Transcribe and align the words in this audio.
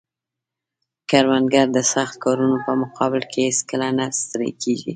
کروندګر 1.09 1.67
د 1.75 1.79
سخت 1.93 2.15
کارونو 2.23 2.57
په 2.65 2.71
مقابل 2.81 3.23
کې 3.31 3.39
هیڅکله 3.49 3.87
نه 3.99 4.05
ستړی 4.21 4.49
کیږي 4.61 4.89